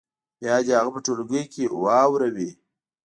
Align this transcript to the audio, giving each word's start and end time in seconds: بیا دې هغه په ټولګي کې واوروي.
بیا 0.39 0.55
دې 0.65 0.73
هغه 0.79 0.91
په 0.95 0.99
ټولګي 1.05 1.43
کې 1.53 1.63
واوروي. 1.83 2.49